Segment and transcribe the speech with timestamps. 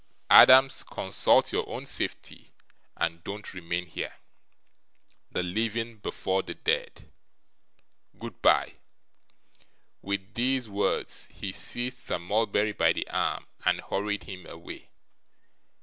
[0.31, 2.51] Adams, consult your own safety,
[2.97, 4.13] and don't remain here;
[5.31, 7.07] the living before the dead;
[8.17, 8.73] goodbye!'
[10.01, 14.89] With these words, he seized Sir Mulberry by the arm, and hurried him away.